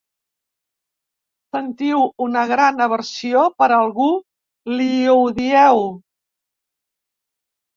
Sentiu 1.57 2.01
una 2.27 2.45
gran 2.51 2.81
aversió 2.87 3.43
per 3.61 3.67
algú 3.77 4.09
li 4.81 4.91
ho 5.13 5.21
dieu. 5.43 5.85